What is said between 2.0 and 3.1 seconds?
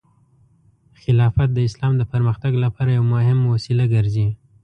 پرمختګ لپاره یو